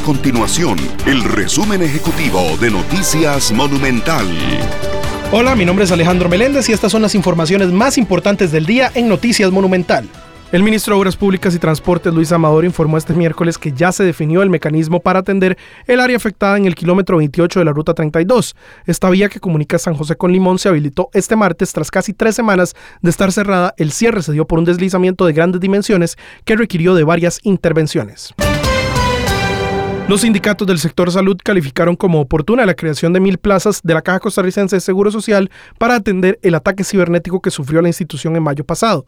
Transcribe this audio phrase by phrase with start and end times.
[0.00, 4.26] continuación el resumen ejecutivo de Noticias Monumental.
[5.32, 8.90] Hola, mi nombre es Alejandro Meléndez y estas son las informaciones más importantes del día
[8.94, 10.08] en Noticias Monumental.
[10.52, 14.02] El ministro de Obras Públicas y Transportes, Luis Amador, informó este miércoles que ya se
[14.02, 15.56] definió el mecanismo para atender
[15.86, 18.56] el área afectada en el kilómetro 28 de la Ruta 32.
[18.86, 22.34] Esta vía que comunica San José con Limón se habilitó este martes tras casi tres
[22.34, 23.74] semanas de estar cerrada.
[23.76, 28.34] El cierre se dio por un deslizamiento de grandes dimensiones que requirió de varias intervenciones.
[30.10, 34.02] Los sindicatos del sector salud calificaron como oportuna la creación de mil plazas de la
[34.02, 38.42] Caja Costarricense de Seguro Social para atender el ataque cibernético que sufrió la institución en
[38.42, 39.06] mayo pasado.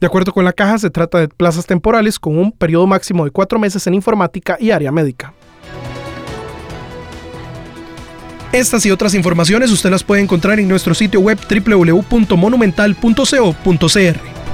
[0.00, 3.30] De acuerdo con la caja, se trata de plazas temporales con un periodo máximo de
[3.30, 5.34] cuatro meses en informática y área médica.
[8.50, 14.29] Estas y otras informaciones usted las puede encontrar en nuestro sitio web www.monumental.co.cr.